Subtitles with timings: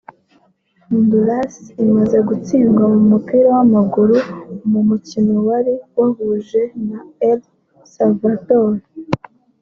[0.87, 1.53] Honduras
[1.85, 4.17] imaze gutsindwa mu mupira w’amaguru
[4.71, 7.39] mu mukino wari wayihuje na El
[7.93, 8.71] Salvador